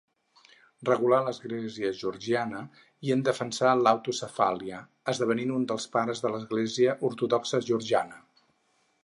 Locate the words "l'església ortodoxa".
6.35-7.63